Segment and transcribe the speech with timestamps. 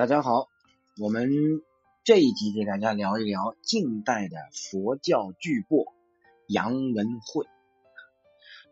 [0.00, 0.48] 大家好，
[0.96, 1.28] 我们
[2.04, 5.92] 这一集给大家聊一聊近代的佛教巨擘
[6.46, 7.44] 杨文慧。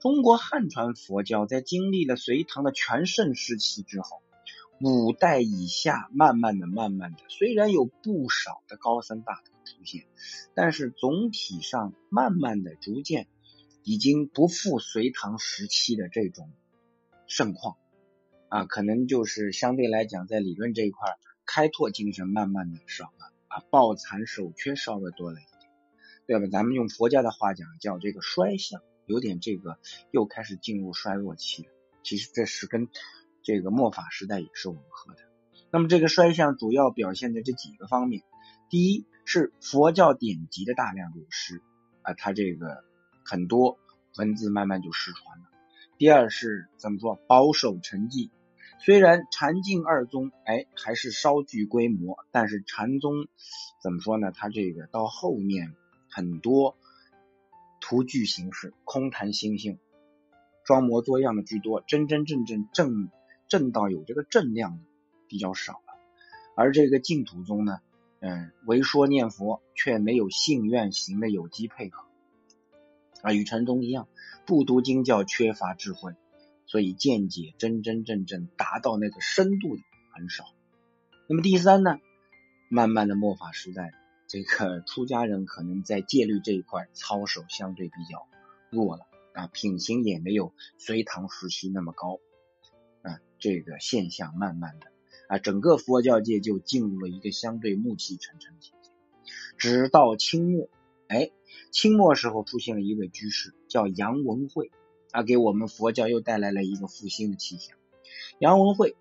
[0.00, 4.22] 中国汉传佛教在经历了隋唐的全盛时期之后，
[4.80, 10.06] 五代以下，慢慢的、慢慢的，虽然有不少的高僧大德出现，
[10.54, 13.26] 但是总体上，慢慢的、逐渐
[13.82, 16.50] 已经不复隋唐时期的这种
[17.26, 17.76] 盛况。
[18.48, 25.70] 啊，可能就是相对来讲，在理论这一块开拓精神慢慢的少了啊，抱残守缺稍微多了一点，
[26.26, 26.46] 对吧？
[26.50, 29.78] 咱们用佛家的话讲，叫这个衰相，有点这个
[30.10, 31.68] 又开始进入衰弱期了。
[32.02, 32.88] 其实这是跟
[33.42, 35.20] 这个末法时代也是吻合的。
[35.70, 38.22] 那么这个衰相主要表现在这几个方面：
[38.70, 41.60] 第一是佛教典籍的大量流失
[42.00, 42.82] 啊，它这个
[43.26, 43.78] 很多
[44.16, 45.44] 文字慢慢就失传了；
[45.98, 48.30] 第二是怎么说，保守沉寂。
[48.80, 53.26] 虽然禅净二宗，哎，还是稍具规模，但是禅宗
[53.82, 54.30] 怎么说呢？
[54.32, 55.74] 它这个到后面
[56.08, 56.76] 很多
[57.80, 59.78] 图具形式、空谈心性、
[60.64, 63.10] 装模作样的居多，真真正正正
[63.48, 64.84] 正道有这个正量的
[65.26, 65.98] 比较少了。
[66.54, 67.80] 而这个净土宗呢，
[68.20, 72.04] 嗯，为说念佛，却没有信愿行的有机配合，
[73.22, 74.08] 啊，与禅宗一样，
[74.46, 76.14] 不读经教，缺乏智慧。
[76.68, 79.82] 所以见解真真正正达到那个深度的
[80.14, 80.44] 很少。
[81.26, 81.98] 那么第三呢，
[82.68, 83.92] 慢慢的末法时代，
[84.28, 88.28] 这个出家人可能在戒律这一块操守相对比较
[88.70, 92.20] 弱了啊，品行也没有隋唐时期那么高
[93.02, 94.92] 啊，这个现象慢慢的
[95.28, 98.90] 啊，整个佛教界就进入了一个相对暮气沉沉的境界。
[99.56, 100.68] 直到清末，
[101.08, 101.30] 哎，
[101.70, 104.70] 清末时候出现了一位居士，叫杨文慧。
[105.18, 107.76] 啊，给我们佛教又带来了一个复兴的气象。
[108.38, 108.94] 杨文慧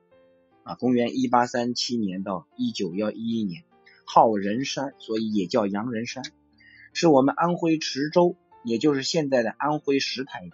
[0.64, 3.64] 啊，公元一八三七年到一九幺一年，
[4.04, 6.24] 号仁山，所以也叫杨仁山，
[6.92, 10.52] 是我们安徽池州，也就是现在的安徽石台人。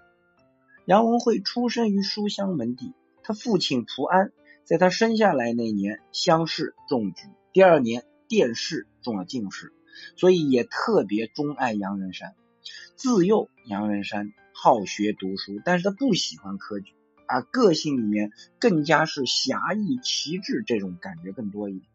[0.84, 2.92] 杨文慧出生于书香门第，
[3.24, 4.34] 他父亲蒲安
[4.66, 9.72] 在他生下来那年乡试中举，第二年殿试中了进士，
[10.18, 12.36] 所以也特别钟爱杨仁山。
[12.98, 14.34] 自幼杨仁山。
[14.64, 16.94] 好学读书，但是他不喜欢科举
[17.26, 18.32] 啊，个性里面
[18.62, 21.86] 更加是侠义旗帜这种感觉更多一点。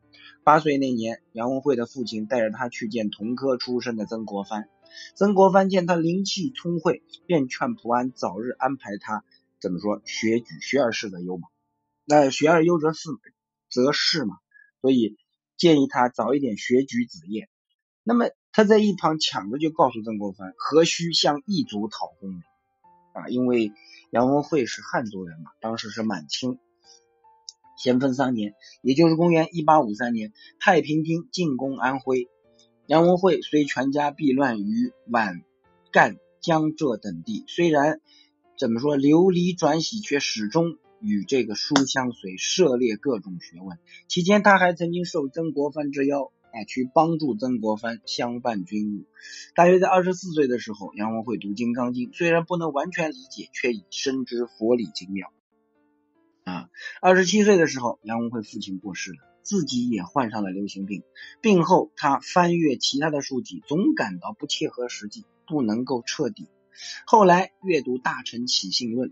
[0.44, 4.68] 八岁那年，杨文慧的父亲带着他去见同科出身的曾国藩，
[5.14, 9.24] 曾国藩见他灵气聪慧，便劝蒲安早日安排他
[9.62, 11.48] 怎么说学举，学而士则优嘛，
[12.04, 13.08] 那学而优则仕
[13.70, 14.36] 则仕嘛，
[14.82, 15.16] 所以
[15.56, 17.48] 建议他早一点学举子业。
[18.02, 22.42] 那么他在一旁抢着就告诉曾国藩，何须向异族讨功名。
[23.18, 23.72] 啊，因为
[24.10, 26.58] 杨文慧是汉族人嘛，当时是满清
[27.76, 32.28] 咸丰三年，也就是公元一八五三年，太平军进攻安徽，
[32.86, 35.42] 杨文慧随全家避乱于皖、
[35.92, 37.44] 赣、江浙等地。
[37.46, 38.00] 虽然
[38.58, 43.78] 怎么说流离转徙，却始终与这个书相随，涉猎各种学问。
[44.08, 46.32] 期间，他还曾经受曾国藩之邀。
[46.52, 49.04] 啊，去帮助曾国藩相伴军务。
[49.54, 55.32] 大约在二十四岁的时候，杨文慧读《金刚经》，虽然不能完全理解，却已深知佛理精妙。
[56.44, 56.70] 啊，
[57.02, 61.02] 二十七岁的时候，杨文慧父亲过世了，自己也患上了流行病。
[61.42, 66.48] 病后，他翻阅其他的书籍，总感到不切合实际，不能够彻底。
[67.06, 69.10] 后来阅读《大臣起信论》，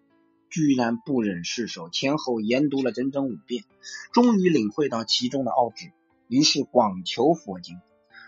[0.49, 3.65] 居然不忍释手，前后研读了整整五遍，
[4.13, 5.91] 终于领会到其中的奥旨。
[6.29, 7.81] 于是广求佛经。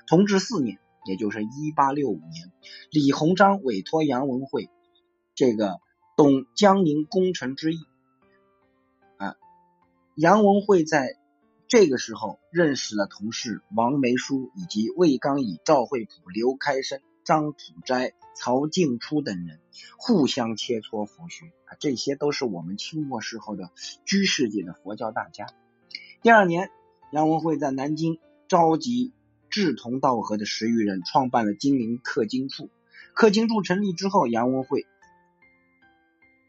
[0.07, 2.51] 同治四年，也就是一八六五年，
[2.91, 4.71] 李鸿章委托杨文惠，
[5.35, 5.81] 这个
[6.17, 7.79] 懂江宁工程之意。
[9.19, 9.37] 啊，
[10.15, 11.19] 杨文慧在
[11.67, 19.61] 这个时候认识了同事王梅书以及魏刚以、赵惠普、刘开生、张普斋、曹静初等人，
[19.99, 21.53] 互相切磋佛学。
[21.67, 23.71] 啊，这些都是我们清末时候的
[24.07, 25.49] 居士界的佛教大家。
[26.23, 26.71] 第二年。
[27.11, 28.19] 杨文慧在南京
[28.49, 29.13] 召集
[29.49, 32.69] 志同道合的十余人，创办了金陵刻经处。
[33.15, 34.87] 刻经处成立之后，杨文慧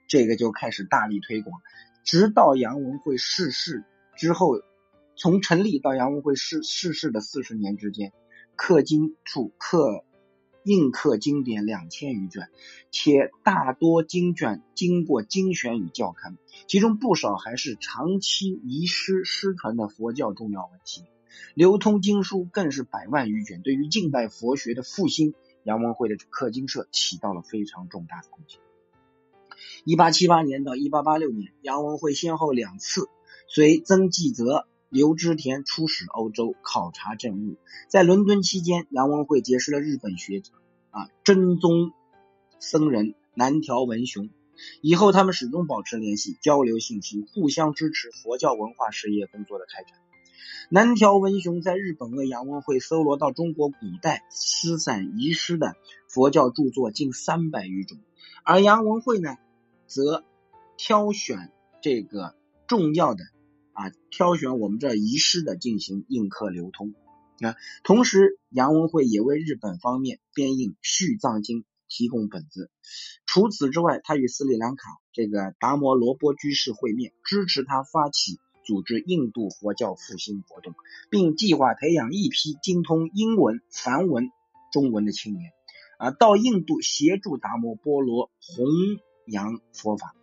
[0.08, 1.62] 这个就开始大力推广，
[2.04, 3.86] 直到杨文慧逝世
[4.18, 4.62] 之后，
[5.16, 8.12] 从成立到杨文慧逝逝世的四十年之间，
[8.58, 10.04] 刻经处刻。
[10.64, 12.50] 印刻经典两千余卷，
[12.92, 16.36] 且大多经卷经过精选与校勘，
[16.68, 21.06] 其中不少还是长期遗失失传的佛教重要文献，
[21.56, 23.62] 流通经书更是百万余卷。
[23.62, 25.34] 对于近代佛学的复兴，
[25.64, 28.60] 杨文慧的刻经社起到了非常重大的贡献。
[29.86, 33.10] 一八七八年到一八八六年，杨文慧先后两次
[33.48, 37.58] 随曾纪泽刘知田出使欧洲考察政务，
[37.88, 40.52] 在伦敦期间，杨文惠结识了日本学者
[40.90, 41.94] 啊真宗
[42.60, 44.30] 僧人南条文雄，
[44.82, 49.94] 以后他们始终保持联系，交流信息，互相支持佛教文化事业工作的开展。
[50.72, 55.76] 南条文雄在日本为杨文惠搜罗到中国古代失散遗失的
[56.08, 58.00] 佛教著作近三百余种，
[58.44, 59.38] 而杨文惠呢，
[59.86, 60.24] 则
[60.78, 61.52] 挑选
[61.82, 62.36] 这个
[62.68, 63.24] 重要的
[63.80, 66.94] 啊，挑选我们这遗失的进行印刻流通
[67.40, 67.56] 啊。
[67.86, 72.70] 同时，杨文惠也为日本方面编印《续藏经》提供本子。
[73.26, 74.84] 除此之外，他与斯里兰卡
[75.14, 78.40] 这个达摩罗波居士会面，支持他发起。
[78.66, 80.76] 组织印度佛教复兴活动，
[81.10, 84.30] 并计划培养一批精通英文、梵文、
[84.72, 85.54] 中文的青年，
[85.98, 88.68] 啊，到印度协助达摩波罗弘
[89.26, 90.14] 扬佛法。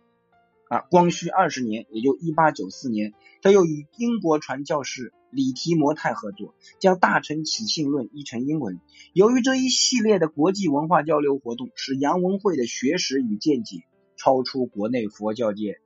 [0.69, 8.79] 啊，光绪二十年，也就一八九四年，他又与英国传教士李提摩太合作，将《大乘起信论》译成英文。
[9.13, 13.83] 由于这一系列的国际文化交流活动，使杨文惠的学识与见解
[14.15, 15.79] 超出国内佛教界。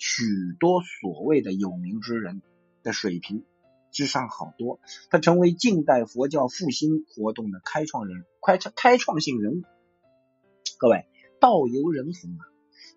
[0.00, 0.22] 许
[0.60, 2.40] 多所谓的有名之人
[2.84, 3.42] 的水平
[3.90, 4.78] 之上好多，
[5.10, 9.62] 他成为近代佛教复兴活动的开创人，开创开创性人物。
[10.78, 11.06] 各位
[11.40, 12.46] 道由人弘啊，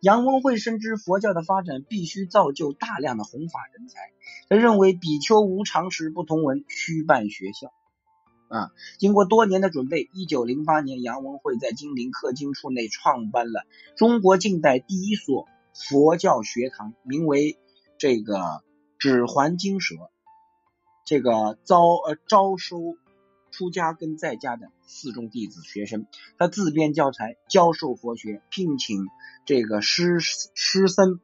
[0.02, 4.12] 杨文慧深知佛教的发展必须造就大量的弘法人才，
[4.50, 7.72] 他认为比丘无常识不同文，需办学校
[8.50, 8.72] 啊。
[8.98, 13.66] 经过多年的准备，一九零八年，杨文慧在金陵刻经处内创办了
[13.96, 15.48] 中国近代第一所。
[15.74, 17.58] 佛教学堂名为
[17.98, 18.62] 这个
[19.00, 19.96] 指环经舍，
[21.06, 22.98] 这个招呃招收
[23.52, 26.08] 出家跟在家的四众弟子学生，
[26.38, 29.06] 他自编教材教授佛学，聘请
[29.46, 31.20] 这个师师僧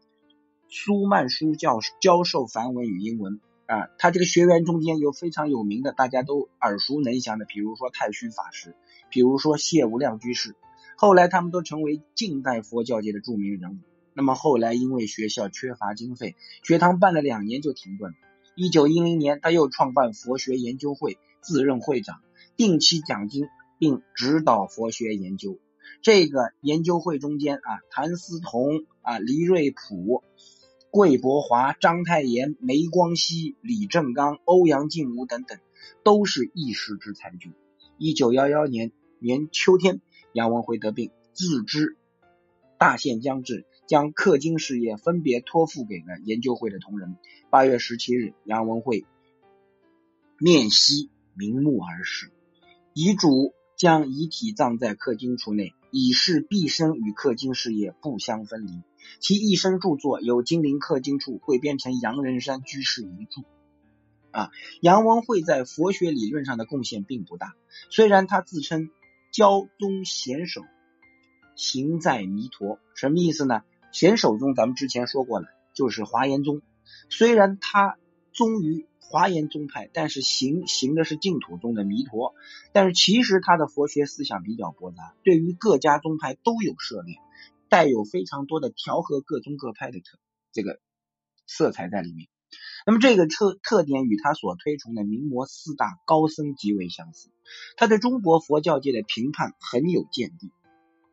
[0.70, 3.88] 苏曼殊教教授梵文与英文啊。
[3.98, 8.76] 他这个学员中间有非常有名的，大家都耳熟能详的，比如说太虚法师，
[9.10, 10.56] 比如说谢无量居士，
[10.98, 13.78] 后来他们都成为近代佛教界的著名人物。
[14.14, 18.18] 那么后来因为学校缺乏经费，学堂办了两年就停顿了。
[18.56, 22.20] 一九一零年，他又创办佛学研究会，自任会长，
[22.58, 23.48] 定期讲经
[23.80, 25.58] 并指导佛学研究。
[26.02, 30.26] 这个研究会中间啊，谭嗣同啊、黎瑞甫、
[30.92, 35.58] 桂伯华、章太炎、梅光熙、李正刚、欧阳靖吾等等，
[36.04, 37.54] 都是一时之才俊。
[37.98, 40.02] 一九幺幺年年秋天，
[40.34, 41.96] 杨文辉得病，自知
[42.78, 43.66] 大限将至。
[43.88, 47.16] 将氪金事业分别托付给了研究会的同仁。
[47.50, 49.06] 八月十七日，杨文慧
[50.38, 52.32] 面夕瞑目而逝，
[52.94, 58.82] 遗嘱将遗体葬在刻经处内，以示毕生与刻经事业不相分离。
[59.20, 63.44] 其一生著作由金陵刻经处汇编成杨仁山居士遗著。
[64.32, 64.52] 啊，
[64.82, 67.54] 杨文慧在佛学理论上的贡献并不大，
[67.90, 68.90] 虽然他自称
[69.32, 70.62] 教宗贤首，
[71.56, 73.62] 行在弥陀，什么意思呢？
[73.92, 76.62] 贤首宗，咱们之前说过了，就是华严宗。
[77.10, 77.98] 虽然他
[78.34, 82.34] 宗于华严宗派，但是行行的是净土宗的弥陀。
[82.74, 87.16] 但是其实他的佛学思想比较博杂，对于各家宗派都有涉猎，
[87.70, 90.18] 带有非常多的调和各宗各派的特
[90.52, 90.80] 这个
[91.46, 92.28] 色彩在里面。
[92.86, 97.30] 那么这个特特点与他所推崇的明摩四大高僧极为相似。
[97.76, 100.52] 他对中国佛教界的评判很有见地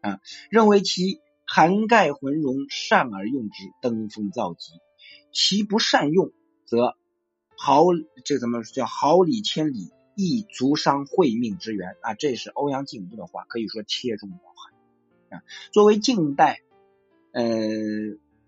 [0.00, 1.20] 啊，认为其。
[1.46, 4.72] 涵盖浑融，善而用之，登峰造极；
[5.30, 6.32] 其不善用，
[6.64, 6.96] 则
[7.56, 7.87] 毫
[8.25, 12.14] 这怎么叫毫厘千里，亦足伤慧命之源啊！
[12.14, 15.42] 这是欧阳靖吾的话，可以说切中要害啊。
[15.73, 16.61] 作为近代，
[17.32, 17.44] 呃，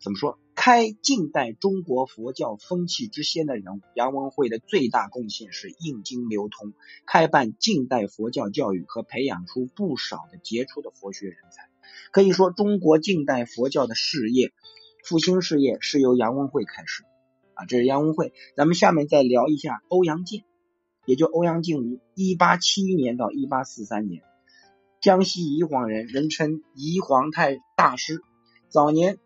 [0.01, 6.73] 怎么说开近代中国佛教风气之先的人物，杨文慧的最大贡献是印经流通，
[7.07, 11.69] 开办近代佛教教育和培养出不少的杰出的佛学人才。
[12.13, 14.53] 可以说，中国近代佛教的事业
[15.05, 17.05] 复兴事业是由杨文慧开始
[17.57, 17.65] 啊。
[17.65, 18.33] 这是杨文慧。
[18.57, 20.45] 咱们下面再聊一下欧阳靖，
[21.05, 24.23] 也就欧阳靖吾，一八七一年到一八四三年，
[25.01, 28.23] 江西宜黄人，人称宜黄太大师。
[28.69, 29.19] 早年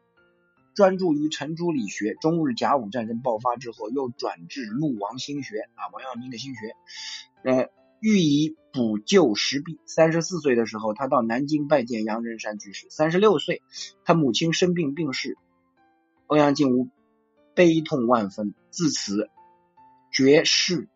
[0.75, 6.75] 专注于程朱理学，中日甲午战争爆发之后，又转至陆王心学啊，王阳明的心学，
[7.45, 7.69] 呃。
[8.03, 9.79] 欲以补救时弊。
[9.85, 12.87] 三十四岁的时候，他到南京拜见杨仁山居士。
[12.89, 13.61] 三十六岁，
[14.07, 15.37] 他母亲生病病逝，
[16.27, 16.89] 欧阳靖吾
[17.55, 19.29] 悲痛万分，自此
[20.13, 20.89] 绝世，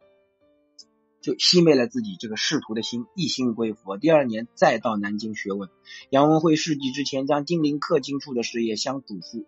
[1.21, 3.97] 就熄灭了自己这个仕途的心，一心归佛。
[3.99, 5.69] 第二年再到南京学问。
[6.11, 9.47] 杨文慧逝世之前，将金陵刻经处的事业相嘱咐。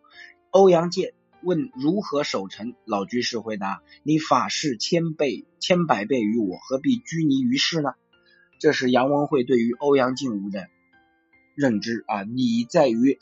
[0.51, 7.91] 欧阳健问如何守成，老居士回答：“你法事千倍、千百倍于我，何必拘泥于世呢？”
[8.59, 10.69] 这是杨文慧对于欧阳靖无的
[11.55, 12.23] 认知啊！
[12.23, 13.19] 你在于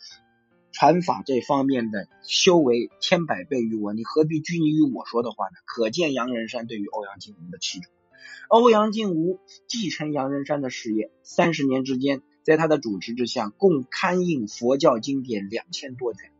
[0.75, 5.52] 传法这方面的修为千百倍于我，你何必拘泥于我说的话呢？
[5.64, 7.93] 可见杨仁山对于欧阳靖无的器重。
[8.49, 9.38] 欧阳靖无
[9.69, 16.33] 继承杨仁山的事业，三十年之间，在他的主持之下，共刊印佛教经典两千多卷，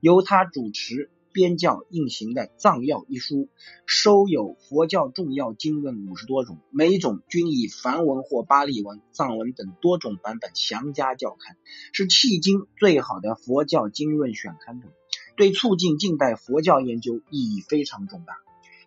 [0.00, 1.10] 由他主持。
[1.32, 3.48] 编教印行的《藏药》一书，
[3.86, 11.56] 收有佛教重要经论五十多种，每种均以梵文或巴利文、藏文等多种版本详加校勘，
[11.92, 14.90] 是迄今最好的佛教经论选刊等，
[15.36, 18.38] 对促进近代佛教研究意义非常重大。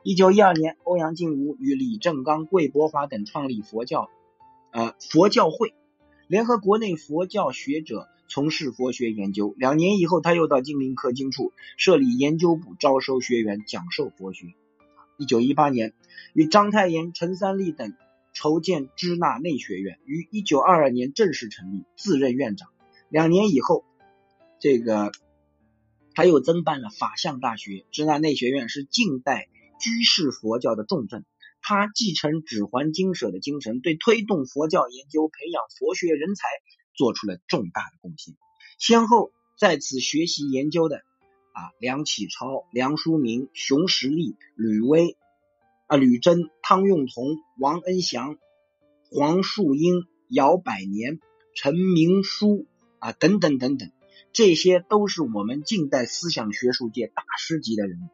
[0.04, 4.10] 一九一二年，欧阳靖无与李正刚、桂伯华等创立佛教，
[4.72, 5.74] 呃佛教会，
[6.28, 8.08] 联合国内佛教学者。
[8.34, 14.56] 从事佛学研究，两年以后，他又到金陵刻经处设立研究部，招收学员，讲授佛学。
[15.20, 15.94] 一九一八年，
[16.34, 17.94] 与章太炎、陈三立等
[18.34, 22.70] 筹建支那内学院，于一九二二年正式成立，自任院长。
[23.08, 23.86] 两年以后，
[24.60, 25.12] 这个
[26.16, 27.86] 他又增办了法相大学。
[27.92, 29.48] 支那内学院是近代
[29.80, 31.24] 居士佛教的重镇，
[31.62, 36.48] 他继承指环经舍的精神，对推动佛教研究、培养佛学人才。
[36.94, 38.36] 做出了重大的贡献，
[38.78, 40.98] 先后在此学习研究的
[41.52, 45.18] 啊梁启超、梁漱溟、熊十力、吕威
[45.88, 48.38] 啊吕珍、汤用彤、王恩祥、
[49.10, 51.20] 黄树英、姚百年、
[51.56, 52.66] 陈明书
[53.00, 53.92] 啊等等等等，
[54.32, 58.08] 这些都是我们近代思想学术界大师级的人物。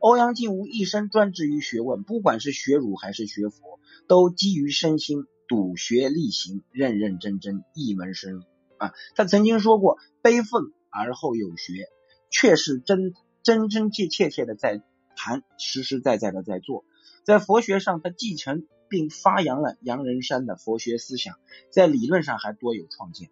[0.00, 3.78] 欧阳靖无一生专志于学问，不管是学儒还是学佛，
[4.08, 5.26] 都基于身心。
[5.48, 8.42] 笃学力行，认认真真，一门深入
[8.78, 8.92] 啊！
[9.14, 11.88] 他曾经说过：“悲愤而后有学”，
[12.30, 14.82] 却是真真真切切切的在
[15.16, 16.84] 谈，实实在在的在做。
[17.24, 21.36] 在佛学上，他继承并发扬了杨仁山的佛学思想，
[21.70, 23.30] 在理论上还多有创建。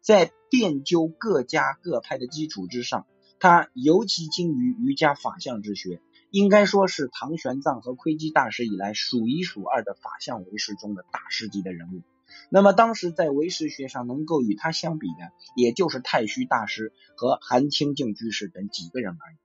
[0.00, 3.06] 在遍究各家各派的基础之上，
[3.38, 6.00] 他尤其精于瑜伽法相之学。
[6.30, 12.02] 应该说是唐玄奘和窥基大师以来数一数二的法相唯识中的大师级的人物。
[12.48, 19.36] 那么当时在唯识学上能够与他相比的，也就是太虚大师和韩清净居士等几个人而已。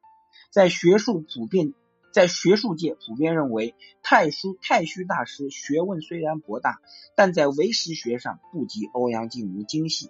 [0.52, 1.74] 在学术普遍，
[2.14, 3.74] 在学术界普遍认为，
[4.04, 6.80] 太虚太虚大师学问虽然博大，
[7.16, 10.10] 但在唯识学上不及欧阳靖无精细。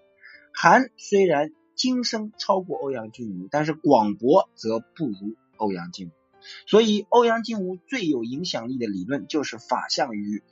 [0.54, 6.25] 韩虽然精深超过欧阳靖无，但是广博则不如欧阳靖无。
[6.68, 10.44] 所以，欧阳靖无最有影响力的理论就是法相与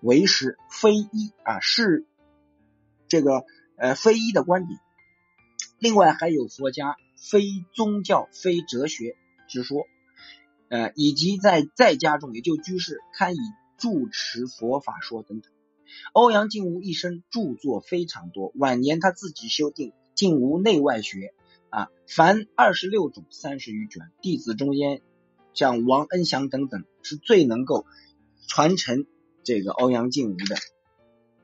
[0.00, 2.06] 唯识非一啊，是
[3.08, 3.44] 这个
[3.76, 4.78] 呃非一的观点。
[5.78, 7.42] 另外还有佛家非
[7.74, 9.16] 宗教非哲学
[9.48, 9.86] 之说，
[10.68, 13.38] 呃，以及在在家中也就居士堪以
[13.76, 15.50] 住持佛法说等等。
[16.12, 21.18] 欧阳靖无一生著作非常多，晚年他自己修订《靖无内外学》
[21.76, 25.02] 啊，凡二十六种三十余卷，弟子中间。
[25.54, 27.86] 像王恩祥等等是最能够
[28.46, 29.06] 传承
[29.42, 30.56] 这个欧阳靖吴的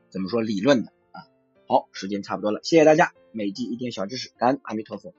[0.09, 1.27] 怎么说理论的啊？
[1.67, 5.13] 好，时间差不多了，谢谢大家，每集一点小知识，感恩阿弥陀佛。